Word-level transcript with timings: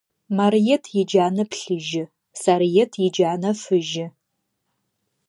Марыет 0.37 0.83
иджанэ 0.99 1.43
плъыжьы, 1.51 2.03
Сарыет 2.41 2.91
иджанэ 3.05 3.51
фыжьы. 3.61 4.05